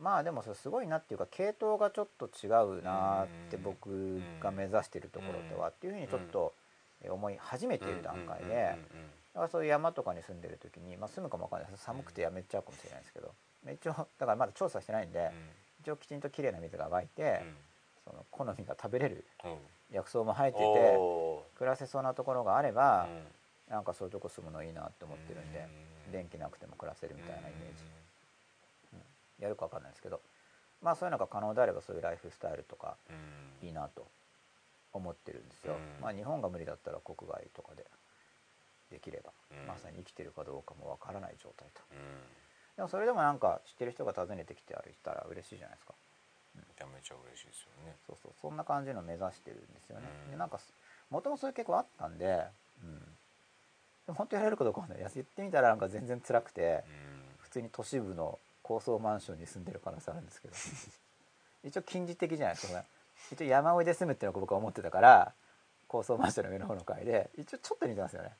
[0.00, 2.46] まあでもそれすごいなっていうか系統がちょっと違
[2.78, 3.62] うなってうん。
[3.62, 6.52] 僕が目指してるところとはっていうふうにちょっと
[7.02, 8.76] えー思い始めている段階で
[9.32, 11.84] だからそういう山とかに住んでる時に、まあ、住むかもわかんないです。
[11.84, 13.32] 寒くてやめちゃうかもしれないですけど
[13.72, 15.30] 一応だからまだ調査してないんで
[15.80, 17.42] 一応きちんときれいな水が湧いて
[18.10, 19.24] その好みが食べれる
[19.90, 20.64] 薬草も生えてて
[20.98, 23.08] お暮らせそうなところがあれば
[23.68, 25.68] なんかそういうとこ住むのいいなって思ってるんで
[26.12, 27.84] 電気なくても暮らせるみたいなイメージ。
[29.38, 30.20] やるかわかんないですけど。
[30.82, 32.96] まあそういうのが可能であればそういうライフスタイルとか
[33.62, 34.06] いいなと
[34.92, 36.02] 思ってるんですよ、うん。
[36.02, 37.84] まあ日本が無理だったら国外とかで
[38.90, 39.66] できれば、うん。
[39.66, 41.82] まさに生きてるかどうかもわからない状態と。
[42.76, 45.92] でもそれでもなんか知ってる人が訪ねてきて歩いたら嬉しいじゃないですか。
[45.92, 45.99] め
[46.76, 47.96] ちゃめちゃ嬉しいですよね。
[48.06, 50.30] そうそうそんな感じの目指してるんですよね、うん。
[50.32, 50.58] でなんか
[51.10, 52.44] もともとそういう結構あったんで,、
[52.82, 53.04] うん、で
[54.08, 56.84] も本当やれるかどうかわかんないやってみたらなんか全然辛くて
[57.38, 60.54] 普通に都市部の高層マンションに住んでる可能性あるんですけど。
[61.62, 62.86] 一応近似的じゃないですかね
[63.30, 65.32] 一応山上で住むっていうのが僕は思ってたから
[65.88, 68.30] 高層マンションの上の方の階で一応ちょっと似てますよね。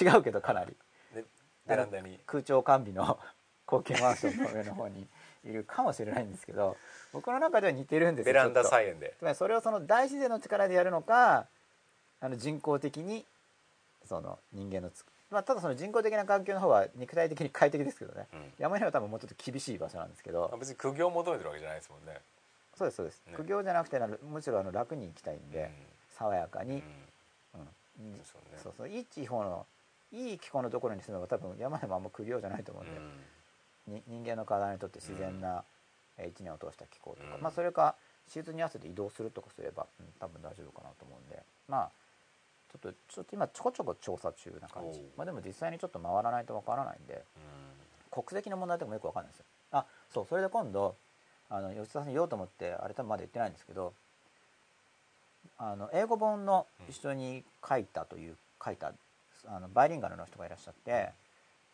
[0.00, 0.74] 違うけどかなり。
[1.14, 1.24] で
[1.66, 2.18] ベランダに。
[2.26, 3.18] 空調完備の
[3.66, 5.06] 高級マンションの上の方に
[5.44, 6.76] いるかもしれないんですけど
[7.12, 9.14] 僕の中では似てるんですよベランダ菜園で。
[9.18, 11.46] つまりそれをその大自然の力でやるのか
[12.20, 13.24] あの人工的に
[14.04, 18.52] その人間のつまあ、ただその人工的な環境の方は肉体的に快適ですけどね、うん。
[18.58, 22.20] 山には多分もうちょっと厳しい場所なんですけど、まあ別に苦行を求めてるわけじゃないですもんね。
[22.76, 23.32] そうですそうです、ね。
[23.34, 25.70] 苦行じゃなくてむしろあの楽に行きたいんで、
[26.18, 26.80] 爽やかに、うん。
[26.80, 28.20] うん。
[28.62, 29.64] そうそういい地方の
[30.12, 32.98] いい気候のところに住めば多分山でもあんま苦行じゃないと思うんで、に
[33.86, 35.64] 人間の体にとって自然な
[36.18, 37.42] えー一年を通した気候とか、うん。
[37.42, 37.94] まあそれか
[38.28, 41.42] シーズンに合わせて移動するとかすれば、うん、多分大丈夫かなと思うんで。
[41.68, 41.90] まあ
[42.72, 45.00] ちょっとちょっと今ちょこちょこ調査中な感じ。
[45.16, 47.22] まあでも実際にちょっと回らないとわからないんで
[48.10, 49.44] 国籍の問題とかもよくわかんないですよ。
[49.72, 50.96] あそうそれで今度
[51.50, 53.92] あの吉田さんに言おうと思ってあれ多分まだ言ってないんですけど
[55.58, 58.92] あの英語本の一緒に書いたという書いた
[59.46, 61.10] あのバイリンガルの人がいらっしゃって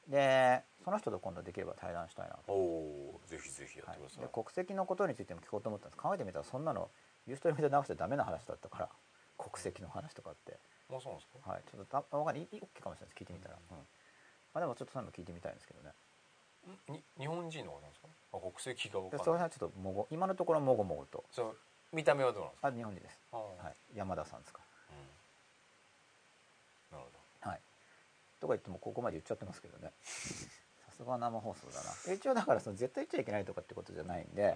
[0.08, 2.52] でその人と今度できれば対談したいなと。
[2.52, 6.00] おぜひぜひやってください、で国籍のことについても聞こうと思ったんです。
[6.00, 6.88] 考えてみたらそんなの
[7.26, 8.88] ユーストリームで流してダメな話だったから
[9.36, 10.56] 国籍の話とかって。
[10.88, 11.50] もうそうなんですか？
[11.50, 11.62] はい。
[11.70, 12.48] ちょっとたわかんない。
[12.50, 13.20] いい OK かもしれないです。
[13.20, 13.76] 聞いてみたら、うん。
[13.76, 13.84] ま
[14.54, 15.92] あ、でもちょっとそういうの聞いてみたいんですけどね。
[16.88, 18.08] に日本人の方なんですか？
[18.32, 21.24] あ国籍が分でかんそれはちょっともご今のところもごもごと。
[21.30, 21.56] そう
[21.92, 22.68] 見た目はどうなんですか？
[22.68, 24.60] あ日本人です、はい、山田さんですか
[26.92, 27.60] うんなるはい
[28.40, 29.92] とか言ってもここまで言っちゃってますけどね。
[30.86, 32.14] さすが生放送だな。
[32.14, 34.54] 一応だからその絶対言っちゃいけないとかってことじゃないんで、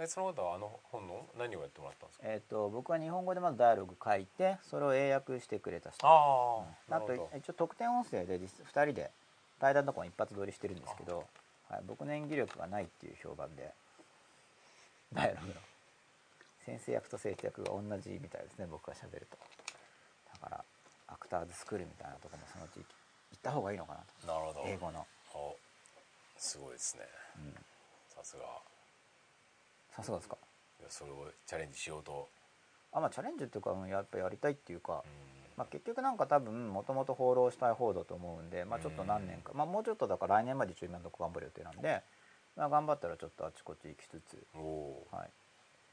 [0.00, 2.26] えその方はあの本の何をやってもらったんですか？
[2.28, 6.06] えっ、と僕は日本語でまずダイアログ書いてそれを英訳してくれた人。
[6.06, 9.10] ああ、あと一応特典音声で実2人で
[9.58, 11.26] 対談とかも一発撮りしてるんですけど、
[11.68, 13.74] はい、僕の演技力がないっていう評判で。
[15.12, 15.54] ダイアログの。
[16.64, 19.38] 先生役と生徒役が同じみたいですね僕が喋ると。
[20.34, 20.64] だから
[21.08, 24.26] アクターズスクールみたいなとこもそのうち行った方がいいのかなと。
[24.26, 24.64] なるほど。
[24.66, 25.56] 英語の、お
[26.36, 27.02] すごいですね。
[27.36, 27.52] うん、
[28.08, 28.44] さすが。
[28.44, 28.46] い
[29.96, 30.36] さすがですか？
[30.82, 32.28] やそれをチャレンジしようと。
[32.92, 35.02] あまあチャレンジっていうかうんやっぱやりたいっていうか、
[35.56, 42.00] まあ、結局なんか多分もともと放浪したい方だと思うんで、まあ、ちょっと何年か、まあ、もうちょっとだから来年まで一応今のとこ頑張る予定なんで、
[42.56, 45.16] まあ、頑張ったらちょっとあちこち行きつつ、おおー。
[45.16, 45.30] はい、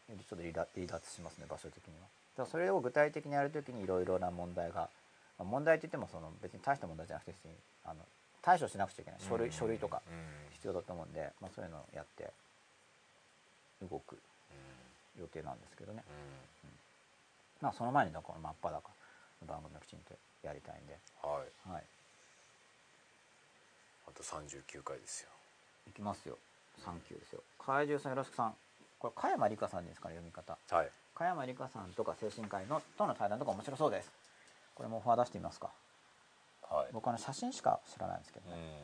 [0.07, 1.93] ちょっと離脱しますね場所的に
[2.37, 2.45] は。
[2.45, 4.89] それを具体的にやるときにいろいろな問題が、
[5.37, 7.33] まあ、問題って言ってもその別に大した問題じゃなくて
[7.83, 7.99] あの
[8.41, 12.31] 対処しなくちゃいけない書類,、書類とかうん必要だと思うんで、まあ、そういうのをやって
[13.81, 14.17] 動く
[15.19, 16.03] 予定なんですけどね。
[16.63, 16.75] うん
[17.61, 18.89] まあその前にだから真っ裸
[19.41, 21.83] の番組をきちんとやりたいんで、はいはい、
[24.07, 25.29] あと39回ですよ
[25.87, 26.37] いきますよ。
[26.83, 27.41] サンキューですよ。
[27.57, 28.55] 怪獣さんよろしくさん。
[28.99, 30.57] これ加山理香さんですかね読み方。
[30.69, 34.11] はい加山理香さんとか精神科医のとの対談とか面白そうです。
[34.75, 35.71] これもオファー出してみますか。
[36.69, 38.81] はい僕あの写真しか知らないんですけどうんね。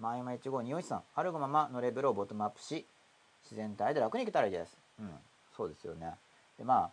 [0.00, 2.86] 前山一号二一さんあるがままのレベルをボトムアップし
[3.44, 4.76] 自然体で楽に生きたらいいです。
[4.98, 5.10] うん、
[5.56, 6.14] そうですよね。
[6.58, 6.90] でまあ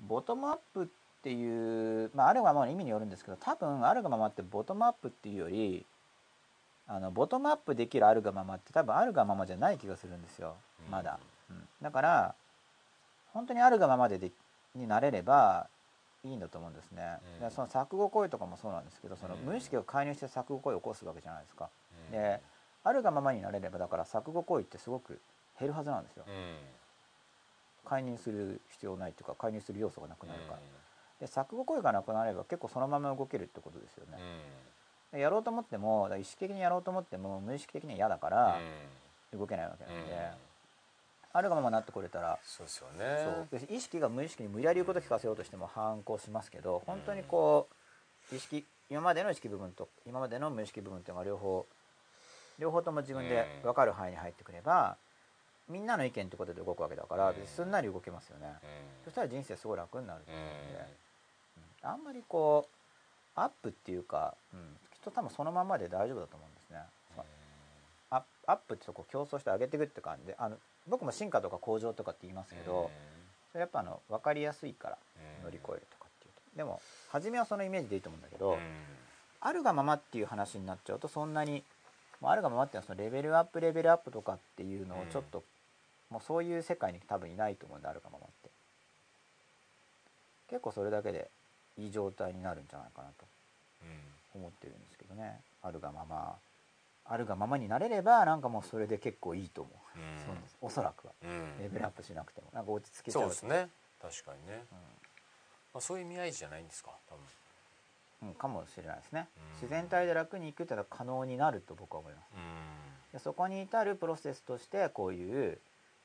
[0.00, 0.86] ボトムアップっ
[1.22, 5.84] ていうまああるがままの意味によるんですけど多分あるがままってボトムアップっていうより
[6.86, 10.54] あのボトムアップできるあるがままって多分あるがままじゃない気がするんですよ
[10.90, 11.18] まだ、
[11.50, 12.34] うんだから
[13.32, 14.30] 本当にあるがままでで
[14.74, 15.68] になれれば
[16.24, 17.48] いいんだと思うんですね、うん。
[17.48, 19.40] でその錯誤行為とかもそうなんですけどそのうん。
[19.42, 21.68] 無意識を介入して錯誤行為を起こすわけじゃないですか、
[22.06, 22.12] うん。
[22.12, 22.40] で
[22.82, 25.20] あるがままになれればだから錯誤行為ってすごく
[25.58, 26.24] 減るはずなんですよ。
[26.26, 26.56] うん。
[27.84, 30.58] 介入する必要ないというか介入する要素がなくなるから、
[31.20, 34.18] で錯誤行為がなくなれば結構そのまま動けるってことですよね、
[35.12, 38.58] でやろうと思っても意識的にやろうと思っても無意識的には嫌だから
[39.34, 40.30] 動けないわけなんで、
[41.34, 43.48] あるがままなってこれたらそうですよね。
[43.50, 47.68] で意識が無意識に無理やり言うこと聞かせようとしても反抗しますけど本当にこ
[48.32, 51.66] う意識今までの意識部分と今までの無意識部分っていうのが両方
[52.60, 54.96] 両方とも自分で分かる範囲に入ってくれば
[55.68, 57.34] みんなの意見ってことで動くわけだからうん。
[57.46, 58.46] すんなり動けますよね。
[58.46, 58.54] うん。
[59.04, 60.86] そしたら人生すごい楽になると思うんで。
[61.82, 61.90] うん。
[61.90, 64.60] あんまりこうアップっていうか、うん、
[64.92, 66.78] きっと多分そのままで大丈夫だと思うんですね。
[68.10, 70.56] アップアップってとこ競争して上げていくって感じであの
[70.88, 72.90] 僕も進化とか向上とかって言いますけど、
[73.52, 74.98] それやっぱあの分かりやすいから
[75.42, 76.56] 乗り越えるとかっていうと。
[76.56, 78.58] でも初めはそのイメージでいいと思うんだけど、うん
[79.46, 81.62] あるがままっていう話になっちゃうとそんなに
[82.22, 85.44] あるがままっていうのはそのレベルアップレベルアップとかっていうのをちょっと、
[86.08, 88.48] もうそういう世界に多分いないと思うんであるがままって。
[90.48, 91.28] 結構それだけで
[91.76, 93.26] いい状態になるんじゃないかなと
[94.34, 95.40] 思ってるんですけどね。
[95.62, 96.36] あるがまま
[97.06, 100.38] あるがままになれればなんかもうそれで結構いいと思う、うん。
[100.40, 101.12] そおそらくは。
[101.22, 101.58] うん。
[101.62, 102.48] レベルアップしなくても。
[102.52, 103.68] なんか落ち着けちゃそううですね。
[104.00, 104.64] 確かにね。
[104.70, 106.90] うまあそういう意味合いじゃないんですか？
[107.08, 107.14] 多
[108.22, 108.28] 分。
[108.28, 109.28] ん、うん、かもしれないですね。
[109.36, 109.52] うん。
[109.54, 112.24] 自然体で楽に生きてのは可能になると僕は思います。
[113.12, 115.58] でそこに至るプロセスとしてこういう、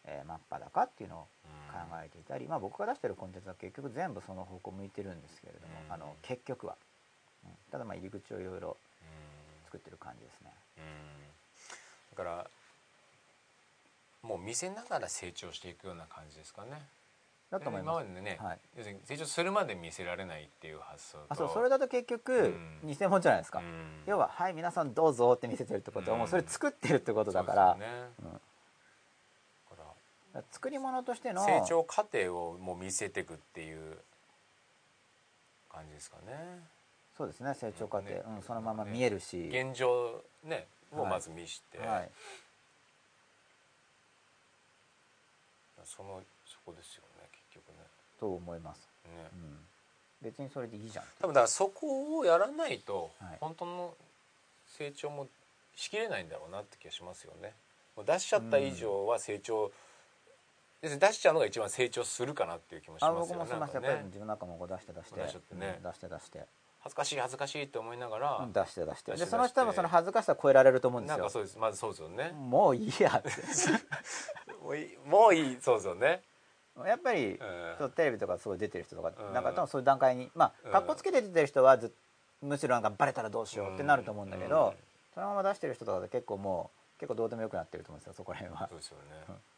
[0.05, 1.27] えー、真っ裸っていうのを
[1.71, 5.93] 考えていたり、まあ、僕が出してるコンテンツは結局全部その方向向いてるんですけれども、うん。
[5.93, 6.75] あの結局は、
[7.45, 7.51] うん。
[7.71, 8.75] ただまあ入り口をいろいろうん
[9.69, 10.51] 作ってる感じですね。
[10.77, 10.83] うん。
[12.17, 12.47] だから
[14.23, 16.81] もう見せながら成長していくような感じですかね。
[17.51, 18.03] だと思います。
[18.03, 18.59] 今までね、はい。
[18.77, 21.25] 要するに成長するまで見せられないっていう発想と。
[21.29, 21.51] あそう。
[21.53, 22.79] それだと結局うん。
[22.83, 24.03] 偽物じゃないですか、うん。
[24.07, 28.41] 要は「はい皆さんどうぞ」って見せてるってことはもうそれ作ってるってことだから,、か
[30.51, 33.97] 作り物としてのら成長過程をもう見せていくっていう
[35.71, 36.63] 感じですかね
[37.19, 38.21] そうですね成長過程、ね。
[38.37, 41.11] うん、そのまま見えるし、現状ねをはい。
[41.11, 42.09] まず見して、はい、
[45.83, 47.83] そのそこですよね結局ね。
[48.17, 49.11] と思います、ね。
[49.33, 49.57] うん、
[50.21, 53.37] 別にそれでいいじゃん多分だからそこをやらないとはい。
[53.41, 53.93] 本当の
[54.77, 55.27] 成長も
[55.75, 57.53] しきれないんだろうなって気がしますよね。
[57.97, 59.71] もう出しちゃった以上は成長、要
[60.83, 63.43] するに出しちゃうのが一番成長するかなっていう気もしあますよね。
[63.43, 65.21] 僕もしまねやっぱり自分の中もこう出して出して。
[65.21, 65.75] 出してね。
[65.77, 66.47] うん出して出して、
[66.81, 68.85] 恥ずかしい恥ずかしいって思いながら、うん出して。
[68.85, 70.79] 出してでその人もその恥ずかしさを超えられる。
[70.79, 71.57] と思うんですよなんかそうです。
[71.57, 73.29] まずそうですよね、もういいやって。
[74.63, 76.23] もういいもういいそうですよね、
[76.85, 77.39] やっぱり、
[77.79, 77.91] うん。
[77.91, 79.33] テレビとかすごい出てる人とか、うん。
[79.33, 80.69] なんか多分そういう段階にまうん。
[80.69, 81.93] あ格好つけて出てる人はず
[82.41, 84.83] むしろなんかバレたらどうしようってなると思うんだけど、うん。
[85.13, 88.67] そのまま出してる人とかで結構もう結構どうでもよくなってると思うんですよそこら辺は。
[88.69, 89.03] そう、ですよね、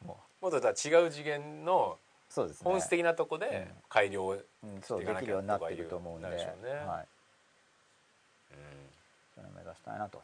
[0.01, 0.05] う。
[0.05, 0.71] んももっとだ違
[1.05, 2.71] う次元のうそうですね。
[2.71, 4.41] 本質的なとこで改良で
[5.19, 6.43] きるようになってると思うんで、でね。
[6.87, 7.07] はい、
[9.35, 10.21] それを目指したいなと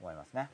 [0.00, 0.48] 思いますね。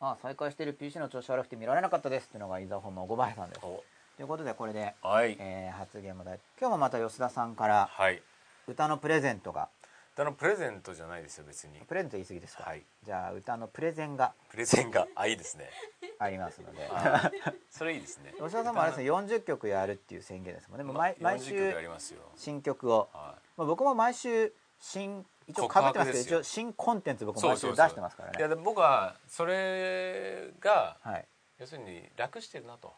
[0.00, 0.08] うん。
[0.08, 3.60] あ再開している PC の調子悪くて見られなかったですっていうのが伊沢本の5倍さんです。
[3.64, 3.82] お。
[4.18, 8.22] ということでこれで、はい、えー発言もだい今日もまた吉田さんからはい。
[8.68, 9.70] 歌のプレゼントが
[10.14, 11.78] 歌のプレゼントじゃないですよ別に。
[11.86, 12.82] プレゼント言い過ぎですか、はい。
[13.04, 14.32] じゃあ歌のプレゼンが。
[14.50, 15.70] プレゼンがあいいですね。
[16.18, 16.88] ありますので。
[16.92, 17.30] あ
[17.70, 18.34] それいいですね。
[18.38, 20.84] 吉田さんもあれですね40曲やるっていう宣言ですもんね。
[20.84, 22.20] もう毎毎40週曲やりますよ。
[22.36, 28.38] 新曲を、はまあ、僕も毎週新一応かぶってますけど一応新コンテンツ僕い毎週出してますからね。
[28.38, 31.26] いや僕はそれがはい。
[31.58, 32.92] 要するに楽してるなと、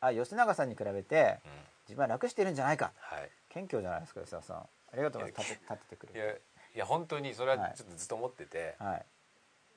[0.00, 1.52] あ吉永さんに比べてうん。
[1.88, 2.92] 自分は楽してるんじゃないか。
[2.98, 3.30] はい。
[3.48, 4.56] 謙虚じゃないですか吉田さん。
[4.58, 5.50] ありがとうございます。
[5.50, 6.40] 立て立ててくいやれ
[6.78, 9.04] いや本当にそれはちょっとずっと思ってて、てはい。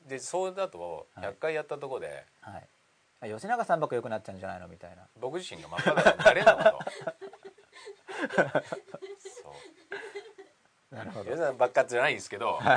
[0.08, 1.26] でそうだとはい。
[1.30, 2.68] 100回やったところで、はい。
[3.22, 5.02] あ吉永さんばっか良くなっちゃうんじゃないのみたいな。
[5.20, 6.80] 僕自身が真っ裸になれなのと。
[9.18, 9.56] そ
[10.92, 10.96] う。
[10.96, 11.32] なるほど。
[11.32, 12.68] 皆さんばっかじゃないんですけど、ね、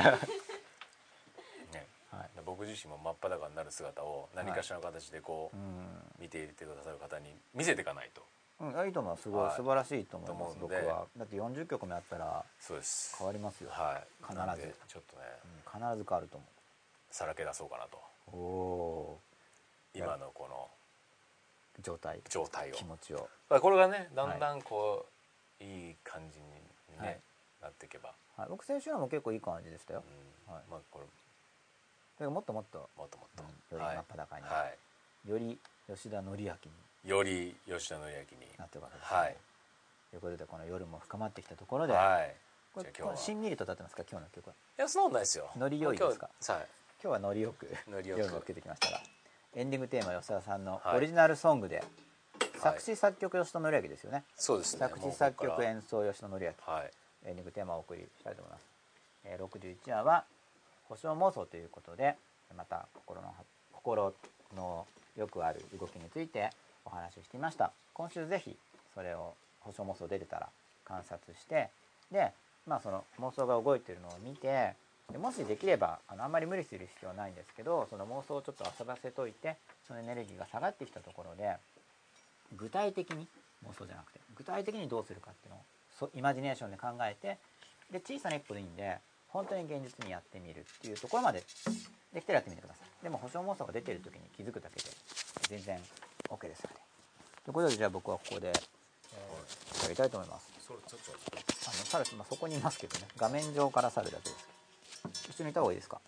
[2.11, 2.31] はい。
[2.47, 6.03] 僕自身も真っ裸になる姿を何かしらの形でこう、うん。
[6.19, 8.23] 見ていてくださる方に見せていかないと
[8.61, 9.23] うん、いいと思います。
[9.25, 9.57] すごい、はい。
[9.57, 11.07] 素晴らしいと思います僕は。
[11.17, 13.17] だって40曲もやったらそうです。
[13.19, 14.25] 変わりますよ、はい。
[14.25, 14.35] 必
[14.67, 14.75] ず。
[14.87, 15.23] ちょっとね。
[15.45, 16.47] うん必ず変わると思
[17.11, 17.99] さらけ出そうかなと。
[18.33, 19.21] うおお
[19.93, 20.69] 今のこの。
[21.81, 22.21] ー状態。
[22.29, 22.73] 状態を。
[22.73, 23.29] 気持ちを。
[23.49, 25.07] これがねだんだんこ
[25.61, 26.47] う、い、い感じに
[27.01, 27.21] ね、はい。
[27.63, 30.05] なっていけば、はい、僕先週のも結構いい感じでしたよ、
[30.49, 30.55] うん。
[30.55, 30.63] はい。
[30.71, 31.07] まあこれ。
[32.21, 32.89] でももっともっと。
[32.97, 34.43] もっともっと、うんよりはい真っ裸に。
[34.43, 34.73] は
[35.27, 35.29] い。
[35.29, 36.59] より吉田紀明に
[37.05, 38.49] より吉田紀明に。
[38.59, 39.37] なってるわけですね、はい。
[40.11, 42.35] ということでこの夜も深まってきたところで、はい。
[42.75, 43.17] これ今日は。
[43.17, 44.03] しんみりと立ってますか？
[44.11, 44.55] 今日の曲は。
[44.79, 45.51] いやそんなことないですよ。
[45.57, 46.31] ノリ良いですか？
[46.41, 46.69] 今日はい。
[47.03, 48.21] 今日はノリよくノリよく。
[48.21, 49.01] 夜も受けてきましたが
[49.55, 50.97] エンディングテーマ吉田さんのはい。
[50.97, 51.85] オリジナルソングで、
[52.59, 54.25] 作詞作曲吉田紀明ですよね。
[54.37, 54.79] そうですね。
[54.81, 56.91] 作詞作曲演奏吉田紀明はい。
[57.27, 58.65] エンディングテーマをお送りしたいと思います、
[59.25, 60.25] えー、61話は
[60.91, 62.17] 保証妄想ということで
[62.55, 63.35] また心の
[63.73, 64.13] 心
[64.55, 64.87] の
[65.17, 66.51] よくある動きについて
[66.85, 67.73] お話ししていました。
[67.93, 68.57] 今週ぜひ
[68.95, 70.49] それを保証妄想出てたら
[70.85, 71.71] 観察して
[72.13, 72.33] で
[72.67, 74.75] まあその妄想が動いてるのを見て
[75.11, 81.57] でもしできればあのあんまり無理する必要はないんですけどその妄想をちょっと遊ばせといてそのエネルギーが下がってきたところで
[82.57, 83.27] 具体的に
[83.67, 85.61] 妄想じゃなくて具体的にどうするかっていうのを
[85.99, 87.39] そイマジネーションで考えて
[87.91, 91.43] で小さな一歩でいいんで本当に現実にやってみるっていうところまで
[92.13, 93.05] できたらやってみてください。
[93.05, 94.91] でも保証妄想が出てる時に気づくだけで
[95.49, 95.79] 全然
[96.31, 96.75] OK ですので。
[97.45, 100.49] ということでじゃあ僕はここで、えー、やりたいと思います。
[100.69, 100.73] あ
[101.69, 103.07] の猿、まあ、そこにいますけどね。
[103.17, 104.49] 画面上から猿だけです。
[105.31, 106.01] 一緒にいた方がいいですか？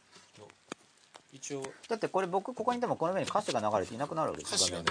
[1.32, 1.62] 一応。
[1.88, 4.84] だってこれ僕ここにいてもこの上に歌詞が流れていなくなるわけです歌詞がね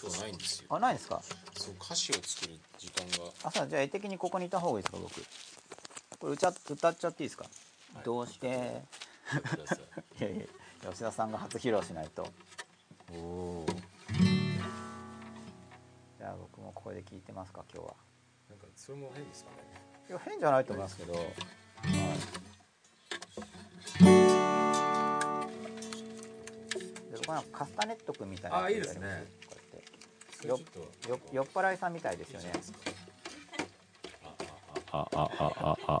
[0.00, 0.66] 今日ないんですよ。
[0.70, 1.20] 上あないですか？
[1.56, 3.30] そう歌詞を作る時間が。
[3.44, 5.20] あそうじゃあ絵的にここにいた方がいいですか僕。
[6.18, 7.44] これ歌っ歌っちゃっていいですか、
[8.04, 8.46] どうして？
[8.48, 8.50] い。
[10.24, 10.38] やい
[10.84, 12.26] や吉田さんが初披露しないと。
[13.12, 13.66] おお
[16.26, 17.94] や僕もここで聞いてますか今日は。
[18.50, 19.56] なんかそれも変ですかね。
[20.08, 21.22] いや変じゃないと思いますけど、はい。
[21.22, 21.32] で
[27.16, 29.24] 僕なんかカスタネット君みたいなあいいですね。
[29.48, 29.54] こ
[30.44, 31.08] うやって。
[31.08, 32.52] よよ酔っ払いさんみたいですよね。
[34.90, 36.00] ああああああ。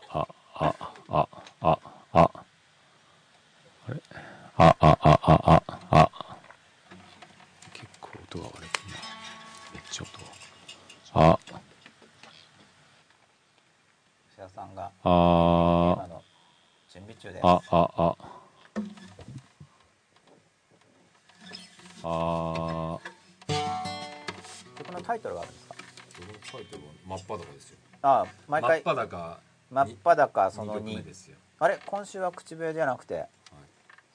[30.16, 31.36] 真っ裸その二曲目2ですよ。
[31.58, 31.78] あれ？
[31.84, 33.14] 今週は口笛じゃなくて。
[33.14, 33.28] はい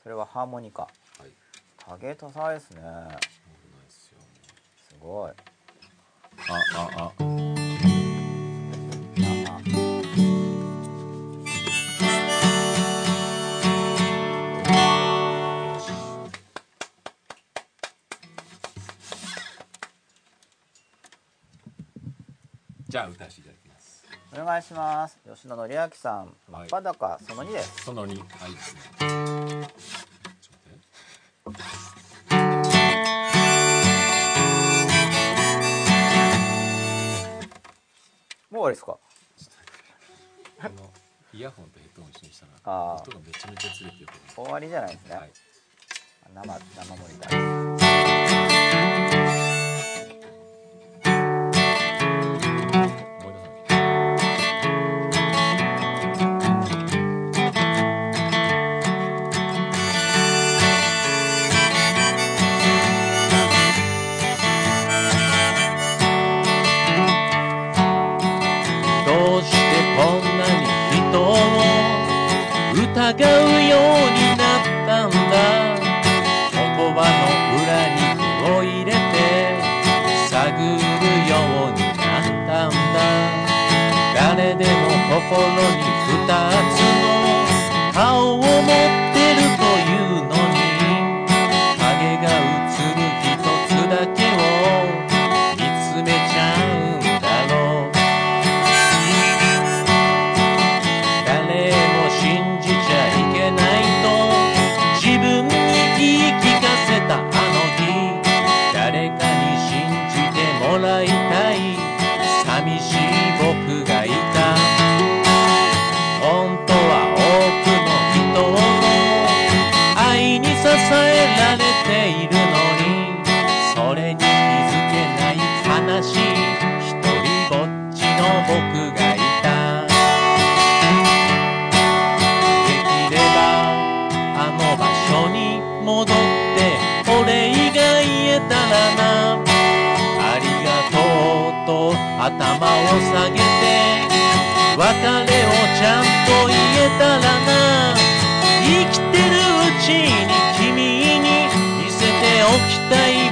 [0.01, 0.81] それはハーモニカ。
[0.81, 0.89] は
[1.27, 1.29] い。
[1.77, 2.81] 多芸多彩ですね。
[3.87, 4.11] す
[4.99, 5.31] ごい。
[5.31, 5.33] あ
[6.75, 7.11] あああ。
[22.89, 23.70] じゃあ歌わせていただきます
[24.33, 25.19] お願いします。
[25.29, 27.83] 吉野紀明さん真っ裸その2です。
[27.83, 28.51] その2はい。
[38.49, 38.97] もう終わりですか？
[40.61, 40.89] この
[41.33, 45.31] イヤホンとヘッドホン一緒にしたら音がめちゃめちゃずれてると終わりじゃないですね、はい。
[46.33, 49.00] 生生モニター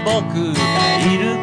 [0.05, 0.59] 僕が
[0.99, 1.37] いる。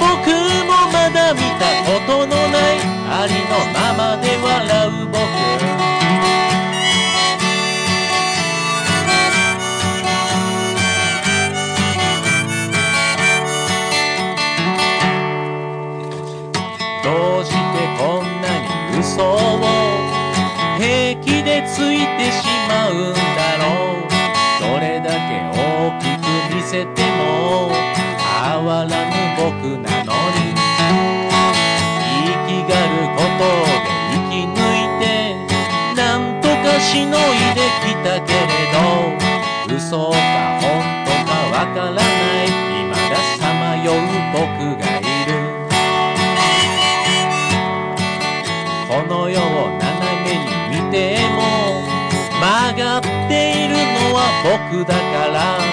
[0.00, 0.30] 僕
[0.66, 5.03] もまだ見たことのないありのままで笑う。
[26.86, 27.72] く見せても
[28.42, 30.54] 変わらぬ僕なのに
[32.24, 33.80] 生きがることで
[34.12, 35.04] 生き抜いて
[35.96, 37.20] なんとかしのい
[37.54, 40.16] できたけれど嘘か
[40.60, 40.64] 本
[41.04, 43.94] 当かわからない未ださまよう
[44.32, 44.40] 僕
[44.78, 45.32] がいる。
[48.88, 49.42] この世を
[49.78, 49.84] 斜
[50.22, 51.40] めに見ても
[52.40, 54.18] 曲がっているのは
[54.70, 54.98] 僕だか
[55.32, 55.63] ら。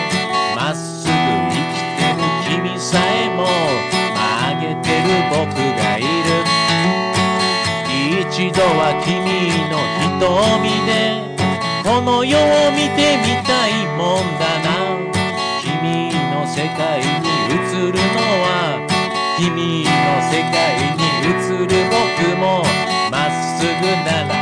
[5.32, 6.05] 僕がいる。
[8.19, 9.15] 一度は君
[9.71, 9.79] の
[10.19, 10.91] 瞳で
[11.84, 14.67] この世を見てみたいもんだな。
[15.63, 17.05] 君の世界に
[17.47, 17.55] 映
[17.91, 18.03] るの
[18.43, 18.84] は
[19.39, 19.89] 君の
[20.27, 20.59] 世界
[20.99, 21.32] に映
[21.65, 22.43] る僕も
[23.09, 23.71] まっすぐ
[24.03, 24.40] なら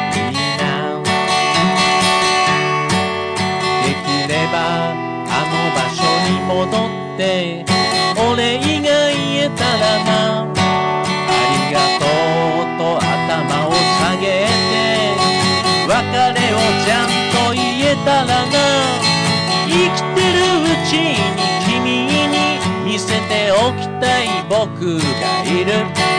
[23.74, 26.10] きたい僕がいる。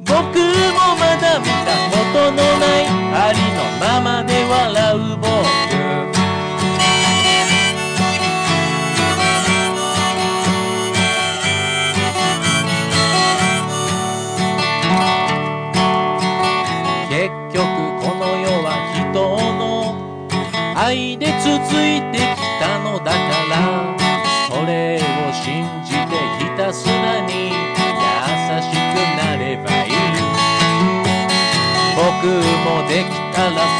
[0.00, 0.14] 僕も
[0.96, 5.26] まだ見たことのないありのままで笑う僕
[17.10, 17.66] 結局
[18.00, 19.12] この世は人
[19.58, 19.60] の
[20.76, 21.46] 愛で続
[21.84, 22.20] いてき
[22.60, 23.27] たのだ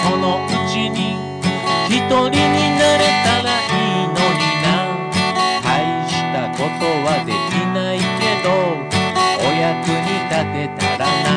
[0.04, 1.16] そのうちに
[1.88, 3.74] 一人になれたらい
[4.04, 4.66] いのにな。
[5.62, 5.66] 大
[6.08, 8.46] したことはできないけど
[9.40, 11.28] お役に立てたらな。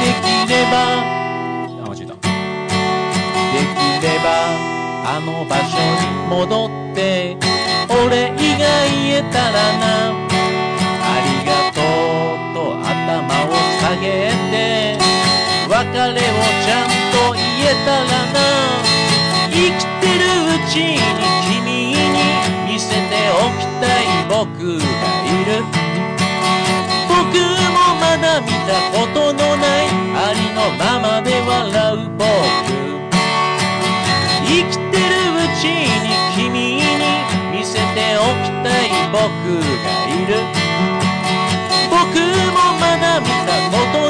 [0.00, 2.12] できればあ間違えた。
[3.52, 4.26] できれば
[5.06, 6.98] あの場所に戻って
[7.88, 10.29] お礼が言えたらな。
[15.80, 18.38] 別れをちゃんと言えたらな。
[19.48, 21.00] 生きてるうちに
[21.64, 21.96] 君に
[22.68, 23.00] 見せて
[23.32, 24.84] おきたい僕が
[25.24, 25.64] いる。
[27.08, 27.16] 僕
[27.72, 32.28] もまだ見たことのないありのままで笑う僕。
[34.44, 36.84] 生きてるうちに君に
[37.52, 37.80] 見せて
[38.18, 40.44] おきたい僕がいる。
[41.88, 41.96] 僕
[42.52, 44.09] もまだ見たことのな